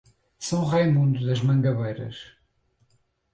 [0.39, 2.33] São Raimundo das Mangabeiras